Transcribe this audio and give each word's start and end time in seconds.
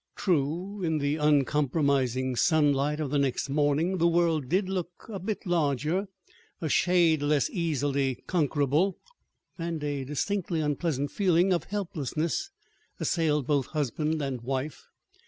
True, 0.15 0.81
in 0.81 0.97
the 0.97 1.17
uncompromising 1.17 2.35
sunlight 2.35 2.99
of 2.99 3.11
the 3.11 3.19
next 3.19 3.49
morning, 3.49 3.97
the 3.99 4.07
world 4.07 4.49
did 4.49 4.67
look 4.67 5.05
a 5.07 5.19
bit 5.19 5.45
larger, 5.45 6.07
a 6.59 6.67
shade 6.69 7.21
less 7.21 7.51
easily 7.51 8.15
conquerable; 8.25 8.97
and 9.59 9.83
a 9.83 10.03
distinctly 10.03 10.59
unpleasant 10.59 11.11
feeling 11.11 11.53
of 11.53 11.65
helplessness 11.65 12.49
assailed 12.99 13.45
both 13.45 13.67
husband 13.67 14.23
and 14.23 14.41
wife. 14.41 14.87